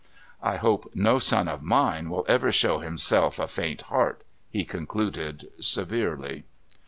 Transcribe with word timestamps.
"I 0.41 0.55
hope 0.55 0.89
no 0.95 1.19
son 1.19 1.47
of 1.47 1.61
mine 1.61 2.09
will 2.09 2.25
ever 2.27 2.51
show 2.51 2.79
himself 2.79 3.37
a 3.37 3.45
faint 3.45 3.81
heart," 3.83 4.23
he 4.49 4.65
concluded 4.65 5.47
severely. 5.59 6.43